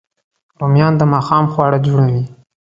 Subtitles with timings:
[0.59, 2.23] رومیان د ماښام خواړه جوړوي